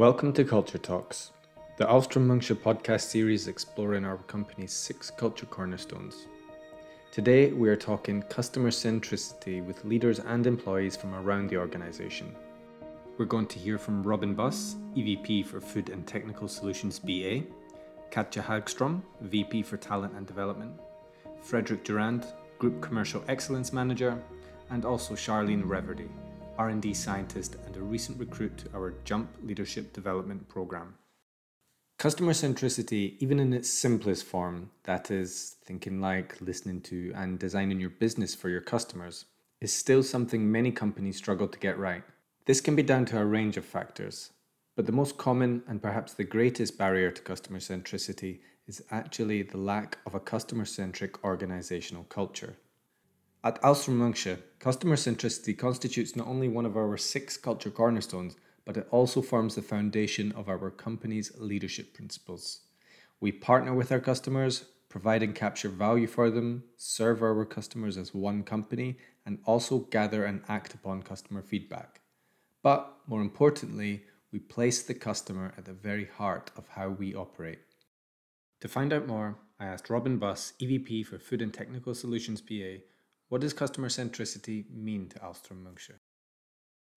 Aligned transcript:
Welcome 0.00 0.32
to 0.32 0.44
Culture 0.44 0.78
Talks, 0.78 1.30
the 1.76 1.84
Ahlstrom 1.84 2.26
Munksjö 2.26 2.54
podcast 2.56 3.02
series 3.02 3.48
exploring 3.48 4.06
our 4.06 4.16
company's 4.28 4.72
six 4.72 5.10
culture 5.10 5.44
cornerstones. 5.44 6.26
Today, 7.12 7.52
we 7.52 7.68
are 7.68 7.76
talking 7.76 8.22
customer 8.22 8.70
centricity 8.70 9.62
with 9.62 9.84
leaders 9.84 10.18
and 10.18 10.46
employees 10.46 10.96
from 10.96 11.14
around 11.14 11.50
the 11.50 11.58
organization. 11.58 12.34
We're 13.18 13.26
going 13.26 13.46
to 13.48 13.58
hear 13.58 13.76
from 13.76 14.02
Robin 14.02 14.34
Buss, 14.34 14.76
EVP 14.96 15.44
for 15.44 15.60
Food 15.60 15.90
and 15.90 16.06
Technical 16.06 16.48
Solutions 16.48 16.98
BA, 16.98 17.42
Katja 18.10 18.40
Hagstrom, 18.40 19.02
VP 19.20 19.64
for 19.64 19.76
Talent 19.76 20.14
and 20.14 20.26
Development, 20.26 20.80
Frederick 21.42 21.84
Durand, 21.84 22.24
Group 22.58 22.80
Commercial 22.80 23.22
Excellence 23.28 23.70
Manager, 23.70 24.18
and 24.70 24.86
also 24.86 25.12
Charlene 25.12 25.62
Reverdy, 25.62 26.08
R&D 26.60 26.92
scientist 26.92 27.56
and 27.64 27.74
a 27.74 27.80
recent 27.80 28.18
recruit 28.18 28.58
to 28.58 28.68
our 28.74 28.92
Jump 29.06 29.30
Leadership 29.42 29.94
Development 29.94 30.46
Program. 30.46 30.92
Customer 31.98 32.34
centricity, 32.34 33.16
even 33.18 33.40
in 33.40 33.54
its 33.54 33.70
simplest 33.70 34.26
form, 34.26 34.70
that 34.82 35.10
is, 35.10 35.56
thinking 35.64 36.02
like, 36.02 36.38
listening 36.42 36.82
to, 36.82 37.14
and 37.16 37.38
designing 37.38 37.80
your 37.80 37.88
business 37.88 38.34
for 38.34 38.50
your 38.50 38.60
customers, 38.60 39.24
is 39.62 39.72
still 39.72 40.02
something 40.02 40.52
many 40.52 40.70
companies 40.70 41.16
struggle 41.16 41.48
to 41.48 41.58
get 41.58 41.78
right. 41.78 42.02
This 42.44 42.60
can 42.60 42.76
be 42.76 42.82
down 42.82 43.06
to 43.06 43.18
a 43.18 43.24
range 43.24 43.56
of 43.56 43.64
factors, 43.64 44.32
but 44.76 44.84
the 44.84 44.92
most 44.92 45.16
common 45.16 45.62
and 45.66 45.80
perhaps 45.80 46.12
the 46.12 46.24
greatest 46.24 46.76
barrier 46.76 47.10
to 47.10 47.22
customer 47.22 47.60
centricity 47.60 48.40
is 48.66 48.84
actually 48.90 49.44
the 49.44 49.56
lack 49.56 49.96
of 50.04 50.14
a 50.14 50.20
customer 50.20 50.66
centric 50.66 51.24
organizational 51.24 52.04
culture. 52.04 52.58
At 53.42 53.62
Munksjö, 53.62 54.38
customer 54.58 54.96
centricity 54.96 55.56
constitutes 55.56 56.14
not 56.14 56.26
only 56.26 56.46
one 56.46 56.66
of 56.66 56.76
our 56.76 56.98
six 56.98 57.38
culture 57.38 57.70
cornerstones, 57.70 58.36
but 58.66 58.76
it 58.76 58.86
also 58.90 59.22
forms 59.22 59.54
the 59.54 59.62
foundation 59.62 60.30
of 60.32 60.46
our 60.48 60.70
company's 60.70 61.32
leadership 61.38 61.94
principles. 61.94 62.60
We 63.18 63.32
partner 63.32 63.72
with 63.72 63.90
our 63.92 64.00
customers, 64.00 64.66
provide 64.90 65.22
and 65.22 65.34
capture 65.34 65.70
value 65.70 66.06
for 66.06 66.30
them, 66.30 66.64
serve 66.76 67.22
our 67.22 67.46
customers 67.46 67.96
as 67.96 68.12
one 68.12 68.42
company, 68.42 68.98
and 69.24 69.38
also 69.46 69.78
gather 69.78 70.26
and 70.26 70.42
act 70.46 70.74
upon 70.74 71.02
customer 71.02 71.40
feedback. 71.40 72.02
But 72.62 72.94
more 73.06 73.22
importantly, 73.22 74.04
we 74.32 74.38
place 74.38 74.82
the 74.82 74.94
customer 74.94 75.54
at 75.56 75.64
the 75.64 75.72
very 75.72 76.04
heart 76.04 76.50
of 76.56 76.68
how 76.68 76.90
we 76.90 77.14
operate. 77.14 77.60
To 78.60 78.68
find 78.68 78.92
out 78.92 79.06
more, 79.06 79.38
I 79.58 79.64
asked 79.64 79.88
Robin 79.88 80.18
Buss, 80.18 80.52
EVP 80.60 81.06
for 81.06 81.18
Food 81.18 81.40
and 81.40 81.54
Technical 81.54 81.94
Solutions 81.94 82.42
BA, 82.42 82.80
what 83.30 83.40
does 83.40 83.54
customer 83.54 83.88
centricity 83.88 84.68
mean 84.70 85.08
to 85.08 85.18
Ahlstrom 85.20 85.64
Munksjö? 85.64 85.94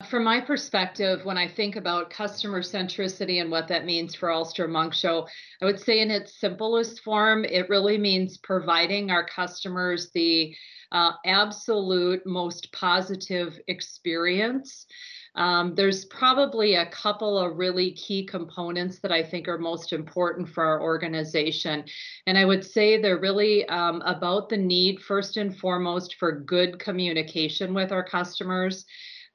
From 0.09 0.25
my 0.25 0.41
perspective, 0.41 1.23
when 1.23 1.37
I 1.37 1.47
think 1.47 1.77
about 1.77 2.09
customer 2.09 2.61
centricity 2.61 3.39
and 3.39 3.49
what 3.49 3.69
that 3.69 3.85
means 3.85 4.15
for 4.15 4.29
Ahlstrom 4.29 4.71
Munksjö, 4.71 5.25
I 5.61 5.65
would 5.65 5.79
say 5.79 6.01
in 6.01 6.11
its 6.11 6.39
simplest 6.39 7.01
form, 7.03 7.45
it 7.45 7.69
really 7.69 7.97
means 7.97 8.37
providing 8.37 9.11
our 9.11 9.25
customers 9.25 10.09
the 10.13 10.53
uh, 10.91 11.13
absolute 11.25 12.25
most 12.25 12.71
positive 12.73 13.57
experience 13.67 14.85
um, 15.35 15.73
there's 15.75 16.05
probably 16.05 16.75
a 16.75 16.85
couple 16.85 17.37
of 17.37 17.57
really 17.57 17.91
key 17.91 18.23
components 18.23 18.99
that 18.99 19.11
I 19.11 19.23
think 19.23 19.47
are 19.47 19.57
most 19.57 19.91
important 19.91 20.47
for 20.47 20.63
our 20.63 20.81
organization. 20.81 21.85
And 22.27 22.37
I 22.37 22.45
would 22.45 22.63
say 22.63 23.01
they're 23.01 23.19
really 23.19 23.67
um, 23.67 24.01
about 24.05 24.49
the 24.49 24.57
need, 24.57 25.01
first 25.01 25.37
and 25.37 25.57
foremost, 25.57 26.15
for 26.15 26.31
good 26.31 26.79
communication 26.79 27.73
with 27.73 27.91
our 27.91 28.03
customers. 28.03 28.85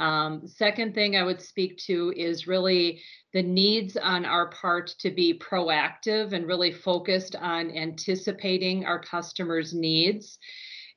Um, 0.00 0.46
second 0.46 0.94
thing 0.94 1.16
I 1.16 1.24
would 1.24 1.42
speak 1.42 1.76
to 1.78 2.12
is 2.16 2.46
really 2.46 3.02
the 3.32 3.42
needs 3.42 3.96
on 3.96 4.24
our 4.24 4.48
part 4.50 4.94
to 5.00 5.10
be 5.10 5.36
proactive 5.36 6.32
and 6.32 6.46
really 6.46 6.72
focused 6.72 7.34
on 7.34 7.72
anticipating 7.72 8.86
our 8.86 9.00
customers' 9.00 9.74
needs. 9.74 10.38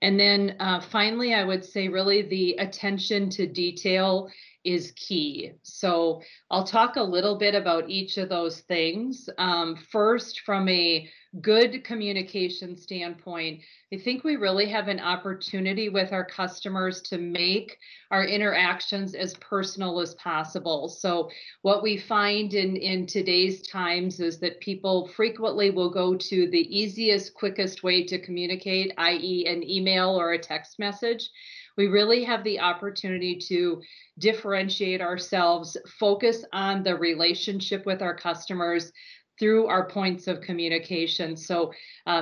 And 0.03 0.19
then 0.19 0.55
uh, 0.59 0.81
finally, 0.81 1.33
I 1.33 1.43
would 1.43 1.65
say 1.65 1.87
really 1.87 2.21
the 2.21 2.53
attention 2.59 3.29
to 3.31 3.45
detail 3.45 4.29
is 4.63 4.91
key. 4.91 5.53
So 5.63 6.21
I'll 6.49 6.63
talk 6.63 6.95
a 6.95 7.03
little 7.03 7.37
bit 7.37 7.55
about 7.55 7.89
each 7.89 8.17
of 8.17 8.29
those 8.29 8.61
things. 8.61 9.29
Um, 9.37 9.75
first, 9.75 10.41
from 10.41 10.67
a 10.69 11.09
good 11.39 11.83
communication 11.85 12.75
standpoint, 12.75 13.61
I 13.93 13.97
think 13.97 14.23
we 14.23 14.35
really 14.35 14.67
have 14.67 14.89
an 14.89 14.99
opportunity 14.99 15.87
with 15.87 16.11
our 16.11 16.25
customers 16.25 17.01
to 17.03 17.17
make 17.17 17.77
our 18.11 18.25
interactions 18.25 19.15
as 19.15 19.35
personal 19.35 20.01
as 20.01 20.13
possible. 20.15 20.89
So 20.89 21.29
what 21.61 21.83
we 21.83 21.97
find 21.97 22.53
in, 22.53 22.75
in 22.75 23.05
today's 23.05 23.61
times 23.61 24.19
is 24.19 24.39
that 24.39 24.59
people 24.59 25.07
frequently 25.07 25.71
will 25.71 25.89
go 25.89 26.15
to 26.15 26.49
the 26.49 26.79
easiest, 26.79 27.33
quickest 27.33 27.81
way 27.81 28.03
to 28.03 28.19
communicate, 28.19 28.93
i.e. 28.97 29.45
an 29.47 29.63
email 29.63 30.09
or 30.09 30.33
a 30.33 30.39
text 30.39 30.79
message 30.79 31.29
we 31.77 31.87
really 31.87 32.23
have 32.23 32.43
the 32.43 32.59
opportunity 32.59 33.37
to 33.47 33.81
differentiate 34.19 35.01
ourselves, 35.01 35.77
focus 35.99 36.43
on 36.53 36.83
the 36.83 36.95
relationship 36.95 37.85
with 37.85 38.01
our 38.01 38.15
customers 38.15 38.91
through 39.41 39.65
our 39.65 39.87
points 39.87 40.27
of 40.27 40.39
communication. 40.39 41.35
So, 41.35 41.73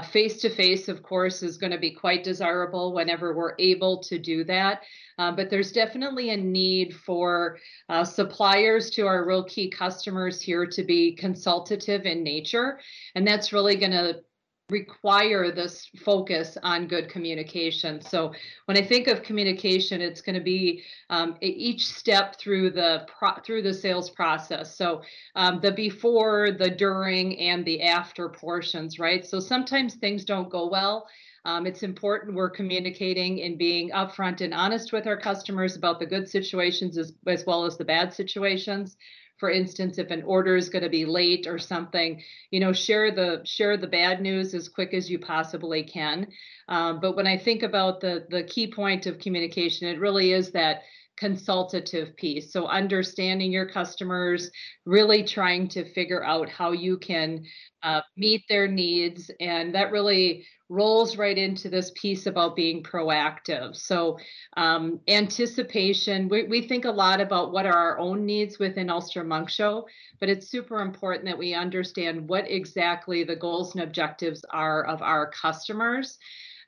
face 0.10 0.40
to 0.42 0.50
face, 0.50 0.88
of 0.88 1.04
course, 1.04 1.44
is 1.44 1.58
going 1.58 1.74
to 1.74 1.78
be 1.78 1.92
quite 1.92 2.24
desirable 2.24 2.94
whenever 2.94 3.36
we're 3.36 3.56
able 3.60 4.02
to 4.04 4.18
do 4.18 4.46
that. 4.46 4.84
Uh, 5.18 5.34
but 5.34 5.50
there's 5.50 5.74
definitely 5.74 6.30
a 6.30 6.38
need 6.38 6.96
for 6.96 7.60
uh, 7.90 8.06
suppliers 8.06 8.90
to 8.92 9.06
our 9.06 9.28
real 9.28 9.44
key 9.44 9.70
customers 9.70 10.42
here 10.42 10.66
to 10.66 10.82
be 10.82 11.14
consultative 11.14 12.06
in 12.06 12.24
nature. 12.24 12.80
And 13.16 13.28
that's 13.28 13.52
really 13.52 13.76
going 13.76 13.92
to 13.92 14.22
require 14.70 15.52
this 15.52 15.90
focus 16.04 16.58
on 16.64 16.88
good 16.88 17.10
communication. 17.10 18.02
So 18.02 18.34
when 18.66 18.78
I 18.78 18.82
think 18.82 19.08
of 19.08 19.24
communication, 19.24 20.02
it's 20.02 20.22
going 20.22 20.36
to 20.36 20.42
be 20.42 20.84
um, 21.10 21.36
each 21.42 21.88
step 21.88 22.38
through 22.38 22.72
the 22.72 23.08
pro- 23.08 23.42
through 23.44 23.64
the 23.64 23.74
sales 23.74 24.10
process. 24.10 24.76
So 24.76 25.02
um, 25.36 25.60
the 25.62 25.72
before, 25.72 26.52
the 26.52 26.70
during, 26.70 27.38
and 27.40 27.66
the 27.66 27.82
after 27.82 28.30
portions, 28.30 29.00
right? 29.00 29.26
So 29.26 29.40
sometimes 29.40 29.96
things 29.96 30.26
don't 30.26 30.50
go 30.50 30.68
well. 30.68 31.08
Um, 31.46 31.66
it's 31.66 31.84
important 31.84 32.36
we're 32.36 32.50
communicating 32.50 33.42
and 33.44 33.58
being 33.58 33.92
upfront 33.92 34.42
and 34.42 34.54
honest 34.54 34.92
with 34.92 35.08
our 35.08 35.18
customers 35.18 35.78
about 35.78 36.00
the 36.00 36.06
good 36.06 36.30
situations 36.30 36.98
as, 36.98 37.14
as 37.28 37.46
well 37.46 37.66
as 37.66 37.78
the 37.78 37.86
bad 37.86 38.14
situations 38.14 38.98
for 39.40 39.50
instance 39.50 39.98
if 39.98 40.12
an 40.12 40.24
order 40.24 40.56
is 40.56 40.70
going 40.70 40.84
to 40.84 40.90
be 40.90 41.06
late 41.06 41.48
or 41.48 41.58
something 41.58 42.22
you 42.52 42.60
know 42.60 42.74
share 42.74 43.12
the 43.12 43.42
share 43.46 43.78
the 43.78 43.88
bad 43.88 44.22
news 44.22 44.54
as 44.54 44.70
quick 44.70 44.94
as 44.94 45.10
you 45.10 45.18
possibly 45.20 45.84
can. 45.84 46.28
Um, 46.68 47.00
but 47.00 47.16
when 47.16 47.28
i 47.28 47.38
think 47.38 47.64
about 47.64 48.02
the 48.02 48.26
the 48.30 48.44
key 48.44 48.68
point 48.68 49.06
of 49.06 49.20
communication 49.20 49.88
it 49.88 50.00
really 50.00 50.34
is 50.34 50.52
that 50.52 50.84
consultative 51.20 52.16
piece 52.16 52.54
so 52.54 52.66
understanding 52.68 53.52
your 53.52 53.68
customers 53.68 54.50
really 54.86 55.24
trying 55.24 55.68
to 55.68 55.92
figure 55.94 56.24
out 56.24 56.48
how 56.50 56.72
you 56.72 56.98
can 56.98 57.44
uh, 57.84 58.02
meet 58.16 58.44
their 58.48 58.68
needs 58.68 59.30
and 59.40 59.76
that 59.76 59.92
really 59.92 60.46
rolls 60.70 61.18
right 61.18 61.38
into 61.38 61.68
this 61.68 61.92
piece 61.96 62.28
about 62.28 62.56
being 62.56 62.84
proactive. 62.84 63.76
So, 63.76 64.18
um, 64.56 65.00
anticipation, 65.08 66.30
we, 66.30 66.44
we 66.44 66.68
think 66.68 66.86
a 66.86 66.92
lot 66.92 67.20
about 67.20 67.52
what 67.52 67.66
are 67.66 67.76
our 67.76 67.98
own 68.00 68.26
needs 68.26 68.60
within 68.60 68.88
Ahlstrom 68.88 69.26
Munksjö, 69.26 69.84
but 70.20 70.30
it's 70.30 70.50
super 70.50 70.82
important 70.82 71.26
that 71.26 71.38
we 71.38 71.56
understand 71.56 72.30
what 72.30 72.50
exactly 72.50 73.24
the 73.24 73.36
goals 73.36 73.74
and 73.74 73.84
objectives 73.84 74.46
are 74.52 74.86
of 74.86 75.02
our 75.02 75.32
customers. 75.32 76.18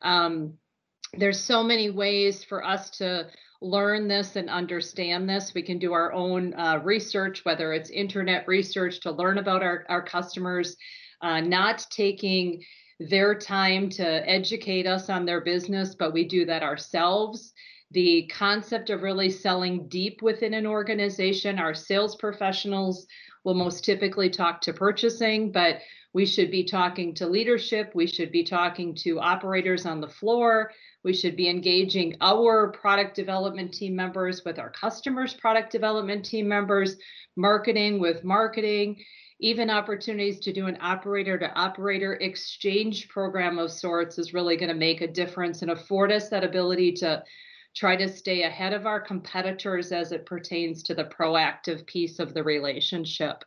Um, 0.02 0.56
there's 1.14 1.40
so 1.40 1.62
many 1.62 1.92
ways 1.92 2.44
for 2.44 2.66
us 2.66 2.90
to 2.92 3.28
learn 3.62 4.08
this 4.08 4.36
and 4.36 4.50
understand 4.50 5.30
this. 5.30 5.54
We 5.54 5.62
can 5.62 5.78
do 5.78 5.94
our 5.94 6.12
own 6.14 6.54
uh, 6.56 6.82
research, 6.84 7.46
whether 7.46 7.74
it's 7.74 7.90
internet 7.92 8.48
research 8.48 9.00
to 9.02 9.12
learn 9.12 9.38
about 9.38 9.62
our, 9.62 9.86
our 9.88 10.02
customers, 10.02 10.76
uh, 11.22 11.42
not 11.42 11.86
taking 11.92 12.64
their 13.00 13.36
time 13.36 13.90
to 13.90 14.30
educate 14.30 14.88
us 14.88 15.10
on 15.10 15.26
their 15.26 15.42
business, 15.42 15.96
but 15.96 16.14
we 16.14 16.28
do 16.28 16.46
that 16.46 16.64
ourselves. 16.64 17.54
The 17.92 18.28
concept 18.28 18.90
of 18.90 19.04
really 19.04 19.30
selling 19.30 19.88
deep 19.88 20.22
within 20.22 20.54
an 20.54 20.66
organization, 20.66 21.60
our 21.60 21.74
sales 21.74 22.16
professionals 22.16 23.06
will 23.44 23.54
most 23.54 23.84
typically 23.84 24.30
talk 24.30 24.62
to 24.62 24.74
purchasing, 24.74 25.52
but 25.52 25.80
we 26.14 26.26
should 26.26 26.52
be 26.52 26.64
talking 26.64 27.14
to 27.16 27.28
leadership. 27.28 27.92
We 27.96 28.08
should 28.08 28.32
be 28.32 28.44
talking 28.44 28.96
to 28.96 29.20
operators 29.20 29.86
on 29.86 30.02
the 30.02 30.08
floor. 30.08 30.72
We 31.04 31.14
should 31.14 31.36
be 31.36 31.50
engaging 31.50 32.18
our 32.22 32.72
product 32.72 33.16
development 33.16 33.74
team 33.74 33.96
members 33.96 34.46
with 34.46 34.60
our 34.60 34.70
customers' 34.70 35.34
product 35.34 35.72
development 35.72 36.24
team 36.26 36.48
members, 36.48 36.98
marketing 37.36 38.00
with 38.00 38.24
marketing, 38.24 39.04
even 39.40 39.72
opportunities 39.72 40.40
to 40.42 40.54
do 40.54 40.68
an 40.68 40.78
operator 40.82 41.38
to 41.40 41.52
operator 41.60 42.14
exchange 42.14 43.10
program 43.10 43.58
of 43.58 43.72
sorts 43.72 44.20
is 44.20 44.34
really 44.34 44.56
going 44.56 44.70
to 44.70 44.76
make 44.76 45.02
a 45.02 45.08
difference 45.08 45.64
and 45.64 45.72
afford 45.72 46.12
us 46.12 46.30
that 46.30 46.44
ability 46.44 46.92
to 46.92 47.24
try 47.76 47.96
to 47.96 48.08
stay 48.08 48.44
ahead 48.44 48.74
of 48.74 48.86
our 48.86 49.00
competitors 49.00 49.92
as 49.92 50.12
it 50.12 50.28
pertains 50.28 50.84
to 50.84 50.94
the 50.94 51.06
proactive 51.06 51.86
piece 51.88 52.20
of 52.20 52.36
the 52.36 52.44
relationship. 52.44 53.44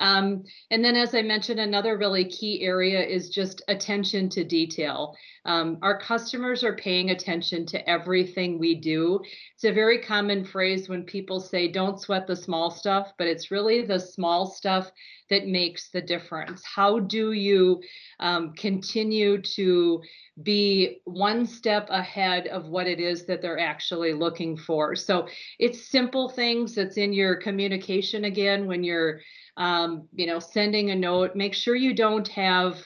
Um, 0.00 0.44
and 0.70 0.84
then, 0.84 0.96
as 0.96 1.14
I 1.14 1.22
mentioned, 1.22 1.60
another 1.60 1.96
really 1.96 2.24
key 2.24 2.62
area 2.62 3.04
is 3.04 3.30
just 3.30 3.62
attention 3.68 4.28
to 4.30 4.44
detail. 4.44 5.16
Um, 5.44 5.78
our 5.82 5.98
customers 5.98 6.64
are 6.64 6.74
paying 6.74 7.10
attention 7.10 7.66
to 7.66 7.88
everything 7.88 8.58
we 8.58 8.74
do. 8.74 9.20
It's 9.54 9.64
a 9.64 9.72
very 9.72 9.98
common 9.98 10.44
phrase 10.44 10.88
when 10.88 11.04
people 11.04 11.38
say, 11.38 11.68
don't 11.68 12.00
sweat 12.00 12.26
the 12.26 12.34
small 12.34 12.70
stuff, 12.70 13.12
but 13.18 13.26
it's 13.26 13.50
really 13.50 13.82
the 13.82 14.00
small 14.00 14.46
stuff 14.46 14.90
that 15.30 15.46
makes 15.46 15.90
the 15.90 16.02
difference. 16.02 16.62
How 16.64 16.98
do 16.98 17.32
you 17.32 17.80
um, 18.20 18.52
continue 18.54 19.40
to 19.42 20.02
be 20.42 21.00
one 21.04 21.46
step 21.46 21.88
ahead 21.90 22.46
of 22.48 22.66
what 22.66 22.86
it 22.86 23.00
is 23.00 23.26
that 23.26 23.40
they're 23.40 23.58
actually 23.58 24.12
looking 24.12 24.56
for? 24.56 24.96
So 24.96 25.28
it's 25.58 25.88
simple 25.88 26.28
things 26.28 26.74
that's 26.74 26.96
in 26.96 27.12
your 27.12 27.36
communication 27.36 28.24
again 28.24 28.66
when 28.66 28.82
you're 28.82 29.20
um, 29.56 30.08
you 30.14 30.26
know, 30.26 30.38
sending 30.38 30.90
a 30.90 30.96
note, 30.96 31.36
make 31.36 31.54
sure 31.54 31.76
you 31.76 31.94
don't 31.94 32.28
have 32.28 32.82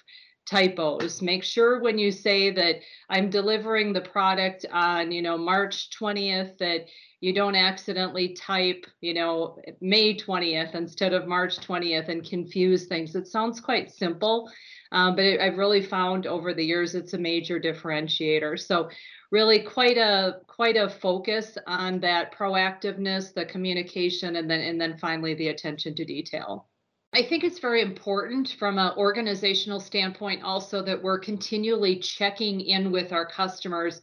typos. 0.48 1.20
Make 1.20 1.44
sure 1.44 1.80
when 1.80 1.98
you 1.98 2.10
say 2.10 2.50
that 2.50 2.76
I'm 3.10 3.30
delivering 3.30 3.92
the 3.92 4.00
product 4.00 4.64
on, 4.72 5.12
you 5.12 5.22
know, 5.22 5.36
March 5.36 5.90
20th 5.90 6.56
that 6.58 6.86
you 7.20 7.34
don't 7.34 7.56
accidentally 7.56 8.34
type, 8.34 8.86
you 9.00 9.12
know, 9.12 9.58
May 9.80 10.16
20th 10.16 10.74
instead 10.74 11.12
of 11.12 11.26
March 11.26 11.58
20th 11.58 12.08
and 12.08 12.28
confuse 12.28 12.86
things. 12.86 13.14
It 13.14 13.26
sounds 13.26 13.60
quite 13.60 13.90
simple, 13.90 14.48
um, 14.92 15.16
but 15.16 15.24
it, 15.24 15.40
I've 15.40 15.58
really 15.58 15.82
found 15.82 16.26
over 16.26 16.54
the 16.54 16.64
years 16.64 16.94
it's 16.94 17.14
a 17.14 17.18
major 17.18 17.60
differentiator. 17.60 18.58
So 18.58 18.90
really 19.30 19.60
quite 19.60 19.98
a 19.98 20.40
quite 20.46 20.76
a 20.76 20.88
focus 20.88 21.58
on 21.66 22.00
that 22.00 22.34
proactiveness, 22.34 23.34
the 23.34 23.44
communication, 23.44 24.36
and 24.36 24.50
then 24.50 24.60
and 24.60 24.80
then 24.80 24.96
finally 24.98 25.34
the 25.34 25.48
attention 25.48 25.94
to 25.96 26.04
detail. 26.04 26.68
I 27.12 27.22
think 27.22 27.42
it's 27.42 27.58
very 27.58 27.80
important 27.80 28.54
from 28.58 28.78
an 28.78 28.92
organizational 28.96 29.80
standpoint 29.80 30.42
also 30.42 30.82
that 30.82 31.02
we're 31.02 31.18
continually 31.18 31.98
checking 32.00 32.60
in 32.60 32.92
with 32.92 33.12
our 33.12 33.24
customers, 33.24 34.02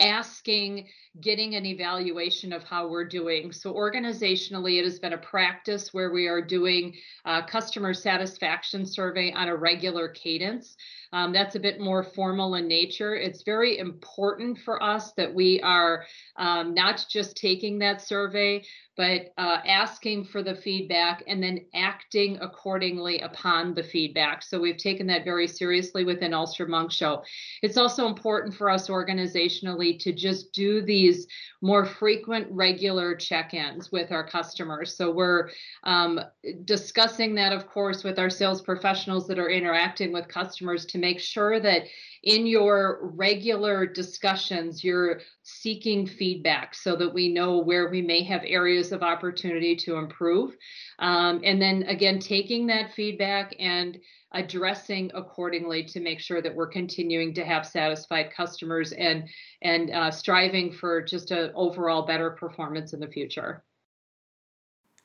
asking, 0.00 0.88
getting 1.20 1.54
an 1.54 1.66
evaluation 1.66 2.52
of 2.52 2.62
how 2.64 2.88
we're 2.88 3.08
doing. 3.08 3.52
So, 3.52 3.72
organizationally, 3.74 4.78
it 4.78 4.84
has 4.84 4.98
been 4.98 5.12
a 5.12 5.18
practice 5.18 5.92
where 5.92 6.10
we 6.10 6.26
are 6.26 6.42
doing 6.42 6.94
a 7.24 7.42
customer 7.42 7.94
satisfaction 7.94 8.86
survey 8.86 9.32
on 9.32 9.48
a 9.48 9.56
regular 9.56 10.08
cadence. 10.08 10.76
Um, 11.12 11.32
that's 11.32 11.54
a 11.54 11.60
bit 11.60 11.80
more 11.80 12.02
formal 12.02 12.56
in 12.56 12.68
nature. 12.68 13.14
It's 13.14 13.42
very 13.42 13.78
important 13.78 14.58
for 14.58 14.82
us 14.82 15.12
that 15.12 15.32
we 15.32 15.60
are 15.62 16.04
um, 16.36 16.74
not 16.74 17.04
just 17.08 17.36
taking 17.36 17.78
that 17.78 18.02
survey, 18.02 18.62
but 18.96 19.32
uh, 19.38 19.58
asking 19.66 20.24
for 20.24 20.42
the 20.42 20.56
feedback 20.56 21.22
and 21.26 21.42
then 21.42 21.64
acting 21.74 22.36
accordingly 22.40 23.20
upon 23.20 23.72
the 23.72 23.82
feedback. 23.82 24.42
So 24.42 24.60
we've 24.60 24.76
taken 24.76 25.06
that 25.06 25.24
very 25.24 25.46
seriously 25.46 26.04
within 26.04 26.32
Ahlstrom 26.32 26.68
Munksjö 26.68 26.90
Show. 26.90 27.22
It's 27.62 27.76
also 27.76 28.06
important 28.06 28.54
for 28.54 28.68
us 28.68 28.88
organizationally 28.88 29.98
to 30.00 30.12
just 30.12 30.52
do 30.52 30.82
these 31.08 31.26
more 31.60 31.84
frequent, 31.84 32.46
regular 32.50 33.14
check-ins 33.14 33.90
with 33.90 34.12
our 34.12 34.26
customers. 34.26 34.96
So 34.96 35.10
we're 35.10 35.50
um, 35.84 36.20
discussing 36.64 37.34
that, 37.36 37.52
of 37.52 37.66
course, 37.66 38.04
with 38.04 38.18
our 38.18 38.30
sales 38.30 38.62
professionals 38.62 39.26
that 39.28 39.38
are 39.38 39.50
interacting 39.50 40.12
with 40.12 40.28
customers 40.28 40.86
to 40.86 40.98
make 40.98 41.20
sure 41.20 41.60
that 41.60 41.82
in 42.22 42.46
your 42.46 43.10
regular 43.14 43.86
discussions, 43.86 44.82
you're 44.84 45.20
seeking 45.42 46.06
feedback 46.06 46.74
so 46.74 46.96
that 46.96 47.12
we 47.12 47.32
know 47.32 47.58
where 47.58 47.88
we 47.88 48.02
may 48.02 48.22
have 48.22 48.42
areas 48.44 48.92
of 48.92 49.02
opportunity 49.02 49.74
to 49.76 49.96
improve. 49.96 50.56
Um, 50.98 51.40
and 51.44 51.60
then 51.60 51.84
again, 51.84 52.18
taking 52.18 52.66
that 52.66 52.92
feedback 52.94 53.54
and 53.58 53.98
addressing 54.32 55.10
accordingly 55.14 55.82
to 55.84 56.00
make 56.00 56.20
sure 56.20 56.42
that 56.42 56.54
we're 56.54 56.66
continuing 56.66 57.32
to 57.34 57.44
have 57.44 57.66
satisfied 57.66 58.30
customers 58.30 58.92
and 58.92 59.28
and 59.62 59.90
uh, 59.90 60.10
striving 60.10 60.72
for 60.72 61.02
just 61.02 61.30
an 61.30 61.50
overall 61.54 62.02
better 62.02 62.30
performance 62.30 62.92
in 62.92 63.00
the 63.00 63.08
future. 63.08 63.64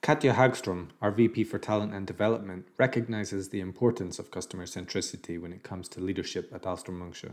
Katja 0.02 0.34
Hagstrom, 0.34 0.90
our 1.02 1.12
VP 1.12 1.46
for 1.46 1.58
Talent 1.58 1.94
and 1.94 2.06
Development, 2.06 2.68
recognizes 2.78 3.48
the 3.48 3.62
importance 3.62 4.20
of 4.20 4.32
customer 4.32 4.66
centricity 4.66 5.42
when 5.42 5.54
it 5.54 5.64
comes 5.64 5.88
to 5.90 6.02
leadership 6.02 6.52
at 6.54 6.64
Ahlstrom 6.64 7.00
Munksjö. 7.00 7.32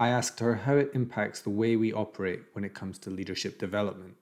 I 0.00 0.08
asked 0.08 0.40
her 0.40 0.56
how 0.56 0.76
it 0.76 0.90
impacts 0.92 1.40
the 1.40 1.50
way 1.50 1.76
we 1.76 1.92
operate 1.92 2.42
when 2.52 2.64
it 2.64 2.74
comes 2.74 2.98
to 3.00 3.10
leadership 3.10 3.60
development. 3.60 4.16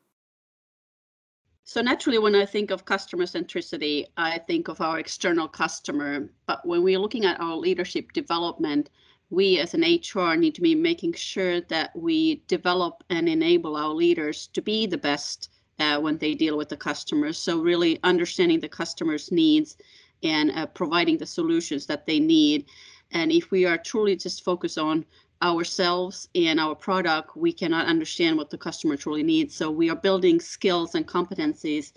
So 1.69 1.83
naturally, 1.83 2.19
when 2.19 2.35
I 2.35 2.47
think 2.47 2.71
of 2.71 2.87
customer 2.87 3.27
centricity, 3.27 4.07
I 4.17 4.39
think 4.39 4.69
of 4.69 4.81
our 4.81 4.99
external 4.99 5.47
customer. 5.47 6.31
But 6.47 6.65
when 6.67 6.83
we're 6.83 6.99
looking 6.99 7.27
at 7.27 7.39
our 7.43 7.57
leadership 7.57 8.13
development, 8.13 8.89
we 9.29 9.59
as 9.59 9.75
an 9.75 9.83
HR 9.83 10.35
need 10.35 10.55
to 10.55 10.63
be 10.63 10.75
making 10.75 11.13
sure 11.13 11.61
that 11.61 11.95
we 11.95 12.37
develop 12.49 13.05
and 13.11 13.29
enable 13.29 13.77
our 13.77 13.93
leaders 13.93 14.47
to 14.55 14.63
be 14.63 14.87
the 14.87 14.97
best 14.97 15.51
uh, 15.79 16.01
when 16.01 16.17
they 16.17 16.35
deal 16.35 16.57
with 16.57 16.71
the 16.71 16.77
customers. 16.79 17.37
So 17.37 17.61
really 17.61 18.01
understanding 18.03 18.61
the 18.61 18.69
customer's 18.71 19.31
needs 19.31 19.77
and 20.23 20.51
uh, 20.53 20.65
providing 20.69 21.19
the 21.19 21.27
solutions 21.27 21.85
that 21.85 22.07
they 22.07 22.19
need. 22.19 22.65
And 23.11 23.31
if 23.31 23.51
we 23.51 23.67
are 23.67 23.77
truly 23.77 24.17
just 24.17 24.43
focused 24.43 24.79
on 24.79 25.05
ourselves 25.43 26.29
and 26.35 26.59
our 26.59 26.75
product, 26.75 27.37
we 27.37 27.53
cannot 27.53 27.87
understand 27.87 28.37
what 28.37 28.51
the 28.51 28.59
customer 28.59 28.97
truly 28.97 29.23
needs. 29.23 29.55
So 29.55 29.71
we 29.71 29.91
are 29.91 29.97
building 29.97 30.41
skills 30.41 30.95
and 30.95 31.07
competencies 31.07 31.93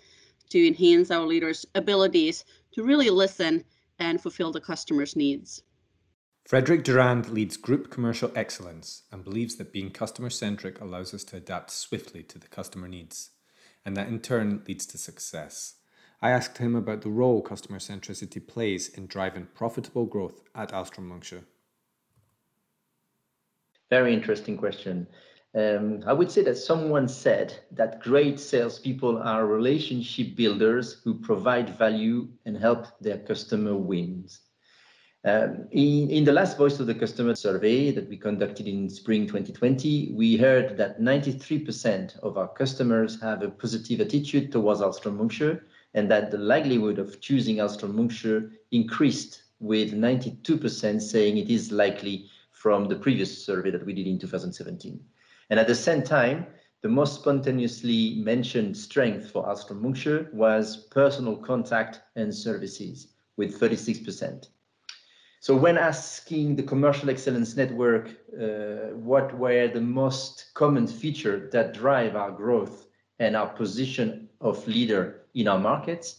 to 0.50 0.68
enhance 0.68 1.12
our 1.12 1.26
leaders' 1.26 1.66
abilities 1.76 2.46
to 2.74 2.84
really 2.84 3.10
listen 3.10 3.64
and 4.00 4.22
fulfill 4.22 4.52
the 4.52 4.62
customer's 4.62 5.16
needs. 5.16 5.64
Frederick 6.46 6.84
Durand 6.84 7.30
leads 7.30 7.56
Group 7.56 7.92
Commercial 7.92 8.32
Excellence 8.36 9.04
and 9.12 9.24
believes 9.24 9.56
that 9.56 9.72
being 9.72 9.92
customer 9.92 10.30
centric 10.30 10.82
allows 10.82 11.14
us 11.14 11.24
to 11.26 11.38
adapt 11.38 11.72
swiftly 11.72 12.24
to 12.24 12.40
the 12.40 12.48
customer 12.48 12.88
needs 12.88 13.30
and 13.86 13.96
that 13.96 14.08
in 14.08 14.20
turn 14.20 14.64
leads 14.68 14.86
to 14.88 14.98
success. 14.98 15.76
I 16.22 16.32
asked 16.32 16.60
him 16.60 16.76
about 16.76 17.02
the 17.02 17.10
role 17.10 17.42
customer 17.42 17.80
centricity 17.80 18.46
plays 18.46 18.90
in 18.90 19.08
driving 19.08 19.48
profitable 19.54 20.06
growth 20.06 20.42
at 20.54 20.72
Munksjö. 20.72 21.44
Very 23.92 24.14
interesting 24.14 24.56
question. 24.56 25.06
Um, 25.54 26.02
I 26.08 26.14
would 26.14 26.32
say 26.32 26.44
that 26.44 26.56
someone 26.56 27.10
said 27.10 27.54
that 27.72 28.00
great 28.00 28.40
salespeople 28.40 29.18
are 29.18 29.46
relationship 29.46 30.38
builders 30.38 31.02
who 31.04 31.14
provide 31.14 31.78
value 31.78 32.30
and 32.46 32.58
help 32.58 32.88
their 33.02 33.18
customer 33.18 33.76
wins. 33.76 34.40
Um, 35.26 35.68
in, 35.72 36.10
in 36.10 36.24
the 36.24 36.32
last 36.32 36.58
Voice 36.58 36.80
of 36.80 36.88
the 36.88 36.96
Customer 36.96 37.36
survey 37.36 37.92
that 37.92 38.08
we 38.08 38.16
conducted 38.16 38.66
in 38.66 38.90
spring 38.90 39.28
2020, 39.28 40.14
we 40.16 40.38
heard 40.38 40.78
that 40.78 41.02
93% 41.02 42.18
of 42.20 42.38
our 42.38 42.48
customers 42.48 43.22
have 43.22 43.44
a 43.44 43.50
positive 43.50 44.00
attitude 44.00 44.54
towards 44.54 44.80
Ahlstrom 44.80 45.18
Munksjö 45.18 45.60
and 45.94 46.10
that 46.10 46.32
the 46.32 46.38
likelihood 46.38 46.98
of 46.98 47.20
choosing 47.20 47.58
Ahlstrom 47.58 47.94
Munksjö 47.94 48.50
increased 48.72 49.44
with 49.60 49.92
92% 49.94 51.02
saying 51.02 51.38
it 51.38 51.50
is 51.50 51.74
likely 51.74 52.30
from 52.62 52.86
the 52.86 52.96
previous 52.96 53.44
survey 53.44 53.72
that 53.72 53.84
we 53.84 53.92
did 53.92 54.06
in 54.06 54.20
2017. 54.20 55.00
And 55.50 55.60
at 55.60 55.68
the 55.68 55.74
same 55.74 56.04
time, 56.04 56.46
the 56.84 56.90
most 56.90 57.16
spontaneously 57.16 58.22
mentioned 58.24 58.78
strength 58.78 59.32
for 59.32 59.48
Ahlstrom 59.48 59.82
Munksjö 59.82 60.32
was 60.32 60.86
personal 60.92 61.38
contact 61.38 62.02
and 62.16 62.34
services 62.34 63.08
with 63.36 63.60
36%. 63.60 64.50
So 65.40 65.56
when 65.56 65.76
asking 65.76 66.56
the 66.56 66.62
Commercial 66.62 67.10
Excellence 67.10 67.56
Network 67.56 68.10
uh, 68.40 68.94
what 69.10 69.36
were 69.40 69.68
the 69.68 69.82
most 69.82 70.52
common 70.54 70.86
features 70.86 71.52
that 71.52 71.74
drive 71.74 72.16
our 72.16 72.30
growth 72.30 72.86
and 73.18 73.36
our 73.36 73.48
position 73.48 74.30
of 74.40 74.68
leader 74.68 75.22
in 75.34 75.48
our 75.48 75.60
markets, 75.60 76.18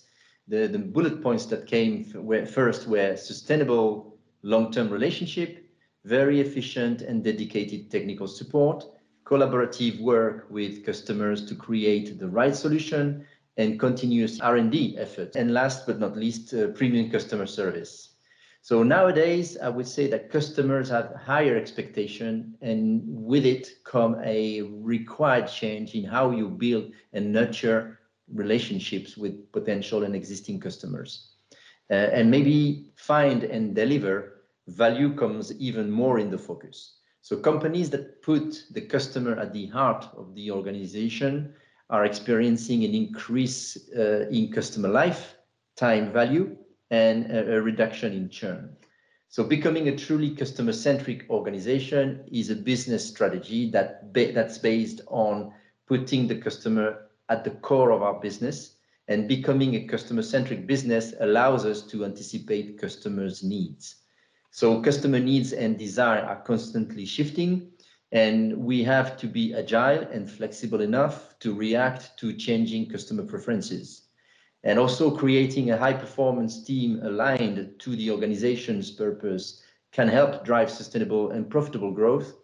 the, 0.48 0.66
the 0.66 0.78
bullet 0.78 1.22
points 1.22 1.46
that 1.46 1.68
came 1.68 2.10
were 2.14 2.44
first 2.44 2.88
were 2.88 3.14
sustainable 3.14 4.18
long-term 4.42 4.90
relationship, 4.90 5.61
very 6.04 6.40
efficient 6.40 7.02
and 7.02 7.22
dedicated 7.22 7.90
technical 7.90 8.26
support, 8.26 8.84
collaborative 9.24 10.00
work 10.00 10.46
with 10.50 10.84
customers 10.84 11.46
to 11.46 11.54
create 11.54 12.18
the 12.18 12.28
right 12.28 12.54
solution, 12.54 13.24
and 13.56 13.78
continuous 13.78 14.40
R&D 14.40 14.96
efforts. 14.98 15.36
And 15.36 15.52
last 15.52 15.86
but 15.86 15.98
not 15.98 16.16
least, 16.16 16.54
uh, 16.54 16.68
premium 16.68 17.10
customer 17.10 17.46
service. 17.46 18.12
So 18.62 18.82
nowadays, 18.82 19.58
I 19.58 19.68
would 19.68 19.88
say 19.88 20.06
that 20.08 20.30
customers 20.30 20.88
have 20.88 21.16
higher 21.16 21.56
expectation 21.56 22.54
and 22.60 23.02
with 23.04 23.44
it 23.44 23.68
come 23.84 24.16
a 24.24 24.62
required 24.62 25.48
change 25.48 25.94
in 25.94 26.04
how 26.04 26.30
you 26.30 26.48
build 26.48 26.92
and 27.12 27.32
nurture 27.32 27.98
relationships 28.32 29.16
with 29.16 29.50
potential 29.52 30.04
and 30.04 30.14
existing 30.14 30.60
customers. 30.60 31.32
Uh, 31.90 31.94
and 31.94 32.30
maybe 32.30 32.92
find 32.94 33.42
and 33.42 33.74
deliver 33.74 34.31
value 34.68 35.14
comes 35.14 35.52
even 35.58 35.90
more 35.90 36.18
in 36.18 36.30
the 36.30 36.38
focus. 36.38 36.96
So 37.20 37.36
companies 37.36 37.90
that 37.90 38.22
put 38.22 38.64
the 38.72 38.80
customer 38.80 39.38
at 39.38 39.52
the 39.52 39.66
heart 39.66 40.06
of 40.16 40.34
the 40.34 40.50
organization 40.50 41.54
are 41.90 42.04
experiencing 42.04 42.84
an 42.84 42.94
increase 42.94 43.78
uh, 43.96 44.26
in 44.30 44.50
customer 44.50 44.88
lifetime 44.88 46.12
value 46.12 46.56
and 46.90 47.30
a, 47.30 47.56
a 47.56 47.62
reduction 47.62 48.12
in 48.12 48.28
churn. 48.28 48.76
So 49.28 49.44
becoming 49.44 49.88
a 49.88 49.96
truly 49.96 50.34
customer-centric 50.34 51.30
organization 51.30 52.24
is 52.30 52.50
a 52.50 52.56
business 52.56 53.08
strategy 53.08 53.70
that 53.70 54.12
that's 54.12 54.58
based 54.58 55.00
on 55.06 55.54
putting 55.86 56.26
the 56.26 56.36
customer 56.36 57.08
at 57.28 57.42
the 57.44 57.50
core 57.50 57.92
of 57.92 58.02
our 58.02 58.20
business 58.20 58.76
and 59.08 59.26
becoming 59.26 59.74
a 59.74 59.86
customer-centric 59.86 60.66
business 60.66 61.14
allows 61.20 61.64
us 61.64 61.82
to 61.82 62.04
anticipate 62.04 62.78
customers' 62.78 63.42
needs. 63.42 64.01
So 64.54 64.82
customer 64.82 65.18
needs 65.18 65.54
and 65.54 65.78
desire 65.78 66.20
are 66.20 66.42
constantly 66.42 67.06
shifting, 67.06 67.70
and 68.12 68.54
we 68.54 68.84
have 68.84 69.16
to 69.16 69.26
be 69.26 69.54
agile 69.54 70.02
and 70.12 70.30
flexible 70.30 70.82
enough 70.82 71.38
to 71.38 71.54
react 71.54 72.18
to 72.18 72.34
changing 72.34 72.90
customer 72.90 73.24
preferences. 73.24 74.08
And 74.62 74.78
also 74.78 75.10
creating 75.10 75.70
a 75.70 75.78
high 75.78 75.94
performance 75.94 76.64
team 76.64 77.00
aligned 77.02 77.76
to 77.78 77.96
the 77.96 78.10
organization's 78.10 78.90
purpose 78.90 79.62
can 79.90 80.06
help 80.06 80.44
drive 80.44 80.70
sustainable 80.70 81.30
and 81.30 81.48
profitable 81.48 81.90
growth. 81.90 82.34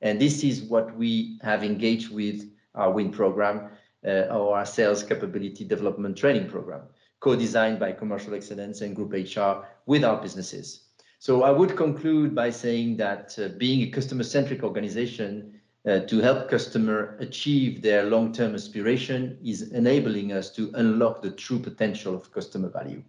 And 0.00 0.18
this 0.18 0.42
is 0.42 0.62
what 0.62 0.96
we 0.96 1.38
have 1.42 1.62
engaged 1.62 2.10
with 2.10 2.50
our 2.74 2.90
WIN 2.90 3.10
program 3.10 3.68
uh, 4.06 4.32
or 4.32 4.56
our 4.56 4.64
sales 4.64 5.02
capability 5.02 5.66
development 5.66 6.16
training 6.16 6.48
program, 6.48 6.84
co-designed 7.20 7.78
by 7.78 7.92
Commercial 7.92 8.34
Excellence 8.34 8.80
and 8.80 8.96
Group 8.96 9.12
HR 9.12 9.66
with 9.84 10.02
our 10.02 10.18
businesses. 10.18 10.87
So 11.20 11.42
I 11.42 11.50
would 11.50 11.76
conclude 11.76 12.34
by 12.34 12.50
saying 12.50 12.96
that 12.98 13.36
uh, 13.38 13.48
being 13.58 13.82
a 13.82 13.90
customer-centric 13.90 14.62
organization 14.62 15.60
uh, 15.84 16.00
to 16.00 16.20
help 16.20 16.48
customer 16.48 17.16
achieve 17.18 17.82
their 17.82 18.04
long-term 18.04 18.54
aspiration 18.54 19.38
is 19.44 19.72
enabling 19.72 20.32
us 20.32 20.50
to 20.52 20.70
unlock 20.74 21.22
the 21.22 21.32
true 21.32 21.58
potential 21.58 22.14
of 22.14 22.30
customer 22.32 22.68
value. 22.68 23.02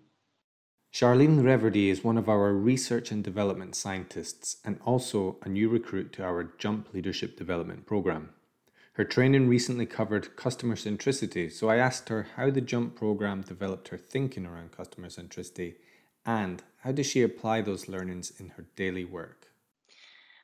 Charlene 0.92 1.44
Reverdy 1.44 1.90
is 1.90 2.04
one 2.04 2.18
of 2.18 2.28
our 2.28 2.52
research 2.54 3.12
and 3.12 3.24
development 3.24 3.76
scientists 3.76 4.58
and 4.66 4.80
also 4.84 5.38
a 5.44 5.50
new 5.50 5.70
recruit 5.70 6.12
to 6.14 6.24
our 6.24 6.52
Jump 6.58 6.92
Leadership 6.94 7.38
Development 7.38 7.86
Program. 7.86 8.30
Her 8.94 9.04
training 9.04 9.48
recently 9.48 9.86
covered 9.86 10.36
customer 10.36 10.76
centricity, 10.76 11.52
so 11.52 11.70
I 11.70 11.78
asked 11.78 12.10
her 12.10 12.28
how 12.36 12.50
the 12.50 12.60
Jump 12.60 12.96
program 12.96 13.44
developed 13.44 13.90
her 13.90 13.98
thinking 13.98 14.48
around 14.48 14.72
customer 14.72 15.10
centricity 15.10 15.76
and 16.30 16.62
how 16.84 16.92
does 16.92 17.08
she 17.08 17.24
apply 17.24 17.62
those 17.62 17.90
learnings 17.90 18.32
in 18.40 18.50
her 18.50 18.66
daily 18.76 19.04
work? 19.04 19.48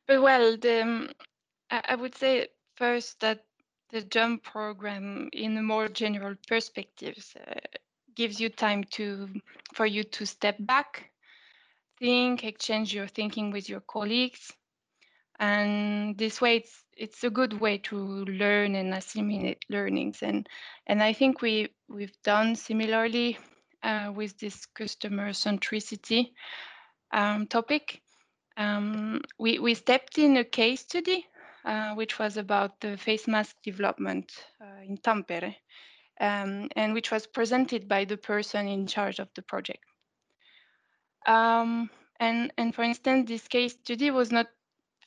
But 0.08 0.20
well, 0.22 0.58
the, 0.58 0.82
um, 0.82 1.10
I 1.70 1.96
would 1.96 2.16
say 2.16 2.48
first 2.76 3.20
that 3.20 3.46
the 3.92 4.02
JUMP 4.02 4.44
program, 4.44 5.30
in 5.32 5.56
a 5.58 5.62
more 5.62 5.88
general 5.88 6.36
perspective, 6.48 7.24
uh, 7.48 7.60
gives 8.16 8.40
you 8.40 8.50
time 8.50 8.84
to 8.98 9.30
for 9.74 9.86
you 9.86 10.04
to 10.04 10.26
step 10.26 10.56
back, 10.60 11.12
think, 12.00 12.44
exchange 12.44 12.94
your 12.94 13.08
thinking 13.08 13.52
with 13.52 13.70
your 13.70 13.82
colleagues, 13.82 14.52
and 15.40 16.18
this 16.18 16.42
way 16.42 16.58
it's 16.58 16.84
it's 16.98 17.24
a 17.24 17.30
good 17.30 17.60
way 17.60 17.78
to 17.78 17.98
learn 18.26 18.76
and 18.76 18.94
assimilate 18.94 19.64
learnings 19.70 20.24
and 20.24 20.48
and 20.88 21.04
I 21.04 21.14
think 21.14 21.42
we 21.42 21.70
we've 21.90 22.18
done 22.24 22.56
similarly 22.56 23.38
uh, 23.86 24.12
with 24.12 24.38
this 24.40 24.66
customer 24.66 25.30
centricity 25.30 26.32
um, 27.14 27.48
topic. 27.48 28.02
Um, 28.58 29.22
we, 29.38 29.60
we 29.60 29.76
stepped 29.76 30.18
in 30.18 30.38
a 30.38 30.44
case 30.44 30.82
study, 30.82 31.26
uh, 31.64 31.94
which 31.94 32.18
was 32.18 32.38
about 32.38 32.80
the 32.82 32.98
face 32.98 33.28
mask 33.28 33.56
development 33.64 34.32
uh, 34.62 34.82
in 34.84 34.98
Tampere, 34.98 35.56
um, 36.20 36.70
and 36.76 36.94
which 36.94 37.12
was 37.12 37.28
presented 37.28 37.88
by 37.88 38.06
the 38.06 38.18
person 38.18 38.68
in 38.68 38.88
charge 38.88 39.20
of 39.20 39.30
the 39.36 39.42
project. 39.42 39.84
Um, 41.28 41.90
and, 42.20 42.52
and 42.58 42.74
for 42.74 42.84
instance, 42.84 43.28
this 43.28 43.48
case 43.48 43.74
study 43.74 44.10
was 44.10 44.32
not 44.32 44.48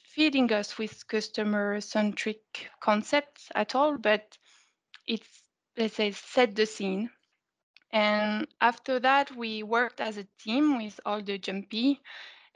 feeding 0.05 0.53
us 0.53 0.79
with 0.79 1.07
customer-centric 1.07 2.41
concepts 2.81 3.49
at 3.55 3.75
all, 3.75 3.97
but 3.97 4.37
it's, 5.07 5.29
let's 5.77 5.95
say, 5.95 6.13
set 6.13 6.55
the 6.55 6.67
scene 6.67 7.11
and 7.91 8.47
after 8.61 9.01
that, 9.01 9.35
we 9.35 9.63
worked 9.63 10.01
as 10.01 10.19
a 10.19 10.27
team 10.39 10.77
with 10.77 11.01
all 11.07 11.23
the 11.23 11.39
jumpy 11.39 12.01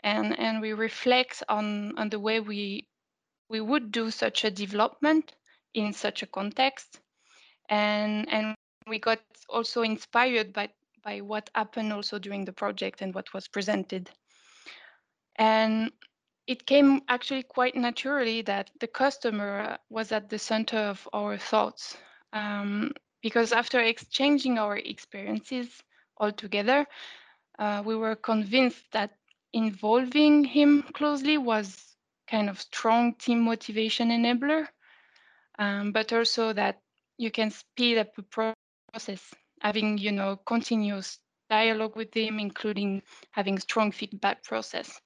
and, 0.04 0.38
and 0.38 0.60
we 0.60 0.72
reflect 0.72 1.42
on, 1.48 1.96
on 1.98 2.10
the 2.10 2.18
way 2.18 2.40
we, 2.40 2.88
we 3.48 3.60
would 3.60 3.92
do 3.92 4.10
such 4.10 4.44
a 4.44 4.50
development 4.50 5.32
in 5.74 5.92
such 5.92 6.22
a 6.22 6.26
context. 6.26 7.00
And, 7.70 8.30
and 8.30 8.54
we 8.86 8.98
got 8.98 9.20
also 9.48 9.82
inspired 9.82 10.52
by, 10.52 10.68
by 11.02 11.20
what 11.20 11.48
happened 11.54 11.92
also 11.92 12.18
during 12.18 12.44
the 12.44 12.52
project 12.52 13.00
and 13.00 13.14
what 13.14 13.32
was 13.32 13.48
presented. 13.48 14.10
And 15.36 15.92
it 16.46 16.66
came 16.66 17.00
actually 17.08 17.44
quite 17.44 17.74
naturally 17.74 18.42
that 18.42 18.70
the 18.80 18.88
customer 18.88 19.78
was 19.88 20.12
at 20.12 20.28
the 20.28 20.38
center 20.38 20.78
of 20.78 21.08
our 21.14 21.38
thoughts. 21.38 21.96
Um, 22.34 22.92
because 23.22 23.52
after 23.52 23.80
exchanging 23.80 24.58
our 24.58 24.76
experiences 24.76 25.82
all 26.16 26.32
together, 26.32 26.86
uh, 27.58 27.82
we 27.84 27.96
were 27.96 28.16
convinced 28.16 28.84
that 28.92 29.12
involving 29.52 30.44
him 30.44 30.82
closely 30.94 31.38
was 31.38 31.96
kind 32.26 32.48
of 32.48 32.60
strong 32.60 33.14
team 33.14 33.40
motivation 33.40 34.08
enabler, 34.08 34.66
um, 35.58 35.92
but 35.92 36.12
also 36.12 36.52
that 36.52 36.80
you 37.18 37.30
can 37.30 37.50
speed 37.50 37.98
up 37.98 38.14
the 38.14 38.22
process, 38.22 39.34
having 39.60 39.98
you 39.98 40.12
know 40.12 40.36
continuous 40.36 41.18
dialogue 41.50 41.96
with 41.96 42.14
him, 42.14 42.38
including 42.40 43.02
having 43.30 43.58
strong 43.58 43.92
feedback 43.92 44.42
process. 44.42 45.00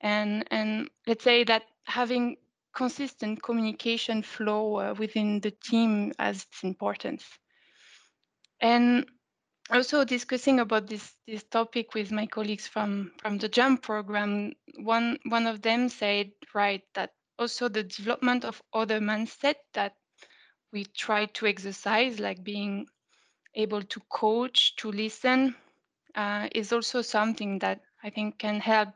And 0.00 0.46
and 0.50 0.88
let's 1.06 1.24
say 1.24 1.44
that 1.44 1.64
having 1.84 2.36
consistent 2.76 3.42
communication 3.42 4.22
flow 4.22 4.76
uh, 4.76 4.94
within 4.98 5.40
the 5.40 5.50
team 5.50 6.12
as 6.18 6.42
its 6.42 6.62
importance. 6.62 7.24
And 8.60 9.06
also 9.70 10.04
discussing 10.04 10.60
about 10.60 10.86
this 10.86 11.14
this 11.26 11.42
topic 11.44 11.94
with 11.94 12.12
my 12.12 12.26
colleagues 12.26 12.68
from 12.68 13.12
from 13.18 13.38
the 13.38 13.48
jump 13.48 13.82
program 13.82 14.52
one 14.78 15.18
one 15.24 15.46
of 15.46 15.60
them 15.62 15.88
said 15.88 16.30
right 16.54 16.82
that 16.94 17.10
also 17.38 17.68
the 17.68 17.82
development 17.82 18.44
of 18.44 18.62
other 18.72 19.00
mindset 19.00 19.56
that 19.74 19.94
we 20.72 20.84
try 20.84 21.26
to 21.26 21.46
exercise 21.46 22.20
like 22.20 22.44
being 22.44 22.86
able 23.54 23.82
to 23.82 24.00
coach 24.08 24.76
to 24.76 24.92
listen 24.92 25.54
uh, 26.14 26.48
is 26.54 26.72
also 26.72 27.02
something 27.02 27.58
that 27.58 27.80
i 28.04 28.10
think 28.10 28.38
can 28.38 28.60
help 28.60 28.90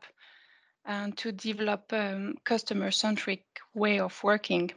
and 0.85 1.17
to 1.17 1.31
develop 1.31 1.91
a 1.91 2.13
um, 2.13 2.35
customer-centric 2.43 3.43
way 3.73 3.99
of 3.99 4.23
working. 4.23 4.71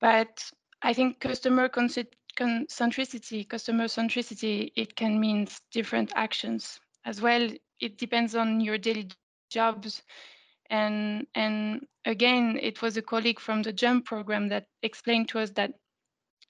But 0.00 0.44
I 0.82 0.92
think 0.92 1.20
customer 1.20 1.68
centricity, 1.68 3.48
customer 3.48 3.84
centricity, 3.84 4.70
it 4.76 4.94
can 4.94 5.18
mean 5.18 5.48
different 5.72 6.12
actions 6.14 6.78
as 7.04 7.20
well. 7.20 7.48
It 7.80 7.98
depends 7.98 8.34
on 8.34 8.60
your 8.60 8.78
daily 8.78 9.08
jobs. 9.50 10.02
And, 10.70 11.26
and 11.34 11.86
again, 12.04 12.58
it 12.60 12.82
was 12.82 12.96
a 12.96 13.02
colleague 13.02 13.40
from 13.40 13.62
the 13.62 13.72
JUMP 13.72 14.04
program 14.04 14.48
that 14.48 14.66
explained 14.82 15.28
to 15.30 15.40
us 15.40 15.50
that 15.50 15.74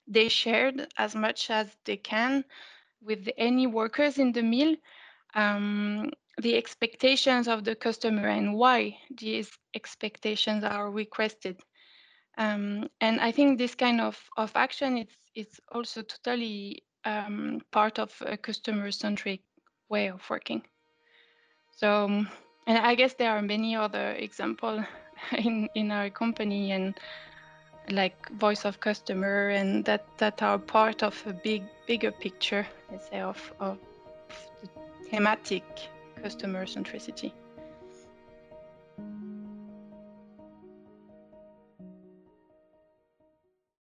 they 0.06 0.28
shared 0.28 0.86
as 0.98 1.14
much 1.14 1.50
as 1.50 1.74
they 1.84 1.96
can 1.96 2.44
with 3.02 3.28
any 3.36 3.66
workers 3.66 4.18
in 4.18 4.32
the 4.32 4.42
mill 4.42 4.76
um, 5.34 6.10
the 6.40 6.56
expectations 6.56 7.48
of 7.48 7.64
the 7.64 7.74
customer 7.74 8.28
and 8.28 8.54
why 8.54 8.98
these 9.18 9.50
expectations 9.74 10.64
are 10.64 10.90
requested. 10.90 11.60
Um, 12.36 12.88
and 13.00 13.20
I 13.20 13.30
think 13.30 13.58
this 13.58 13.74
kind 13.74 14.00
of, 14.00 14.18
of 14.36 14.50
action 14.54 14.98
is, 14.98 15.08
is 15.34 15.60
also 15.70 16.02
totally 16.02 16.82
um, 17.04 17.60
part 17.70 17.98
of 17.98 18.12
a 18.26 18.36
customer-centric 18.36 19.40
way 19.88 20.08
of 20.08 20.28
working. 20.28 20.62
So, 21.76 22.06
and 22.66 22.78
I 22.78 22.94
guess 22.94 23.14
there 23.14 23.30
are 23.30 23.42
many 23.42 23.76
other 23.76 24.12
examples 24.12 24.82
in, 25.38 25.68
in 25.74 25.92
our 25.92 26.10
company 26.10 26.72
and 26.72 26.98
like 27.90 28.30
voice 28.30 28.64
of 28.64 28.80
customer 28.80 29.50
and 29.50 29.84
that, 29.84 30.06
that 30.18 30.42
are 30.42 30.58
part 30.58 31.02
of 31.02 31.22
a 31.26 31.32
big, 31.32 31.62
bigger 31.86 32.10
picture, 32.10 32.66
let's 32.90 33.08
say, 33.10 33.20
of, 33.20 33.52
of 33.60 33.78
the 34.62 34.68
thematic 35.10 35.64
customer 36.24 36.64
centricity. 36.64 37.34